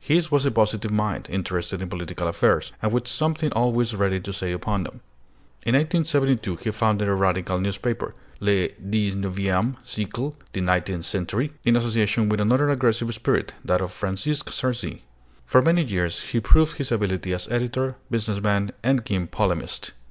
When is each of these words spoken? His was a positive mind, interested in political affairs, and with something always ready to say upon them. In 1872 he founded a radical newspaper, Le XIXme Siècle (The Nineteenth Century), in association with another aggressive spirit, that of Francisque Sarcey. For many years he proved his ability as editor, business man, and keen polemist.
His 0.00 0.30
was 0.30 0.44
a 0.44 0.50
positive 0.50 0.90
mind, 0.90 1.28
interested 1.30 1.80
in 1.80 1.88
political 1.88 2.28
affairs, 2.28 2.72
and 2.82 2.92
with 2.92 3.06
something 3.08 3.50
always 3.52 3.94
ready 3.96 4.20
to 4.20 4.34
say 4.34 4.52
upon 4.52 4.82
them. 4.82 5.00
In 5.62 5.74
1872 5.74 6.56
he 6.56 6.70
founded 6.72 7.08
a 7.08 7.14
radical 7.14 7.58
newspaper, 7.58 8.14
Le 8.38 8.68
XIXme 8.86 9.76
Siècle 9.86 10.34
(The 10.52 10.60
Nineteenth 10.60 11.06
Century), 11.06 11.54
in 11.64 11.74
association 11.74 12.28
with 12.28 12.38
another 12.40 12.68
aggressive 12.68 13.14
spirit, 13.14 13.54
that 13.64 13.80
of 13.80 13.90
Francisque 13.90 14.50
Sarcey. 14.50 15.04
For 15.46 15.62
many 15.62 15.84
years 15.84 16.20
he 16.32 16.40
proved 16.40 16.76
his 16.76 16.92
ability 16.92 17.32
as 17.32 17.48
editor, 17.48 17.96
business 18.10 18.42
man, 18.42 18.72
and 18.82 19.06
keen 19.06 19.26
polemist. 19.26 19.92